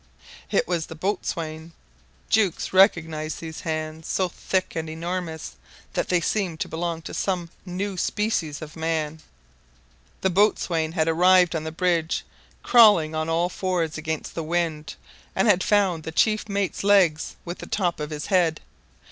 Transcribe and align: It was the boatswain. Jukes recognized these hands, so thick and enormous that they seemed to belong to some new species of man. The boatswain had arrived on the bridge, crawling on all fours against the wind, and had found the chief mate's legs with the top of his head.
It 0.49 0.67
was 0.67 0.87
the 0.87 0.95
boatswain. 0.95 1.73
Jukes 2.27 2.73
recognized 2.73 3.39
these 3.39 3.61
hands, 3.61 4.07
so 4.07 4.29
thick 4.29 4.75
and 4.75 4.89
enormous 4.89 5.57
that 5.93 6.07
they 6.09 6.19
seemed 6.21 6.59
to 6.61 6.67
belong 6.67 7.03
to 7.03 7.13
some 7.13 7.51
new 7.67 7.97
species 7.97 8.63
of 8.63 8.75
man. 8.75 9.19
The 10.21 10.31
boatswain 10.31 10.93
had 10.93 11.07
arrived 11.07 11.55
on 11.55 11.65
the 11.65 11.71
bridge, 11.71 12.25
crawling 12.63 13.13
on 13.13 13.29
all 13.29 13.47
fours 13.47 13.95
against 13.99 14.33
the 14.33 14.41
wind, 14.41 14.95
and 15.35 15.47
had 15.47 15.61
found 15.63 16.01
the 16.01 16.11
chief 16.11 16.49
mate's 16.49 16.83
legs 16.83 17.35
with 17.45 17.59
the 17.59 17.67
top 17.67 17.99
of 17.99 18.09
his 18.09 18.25
head. 18.25 18.59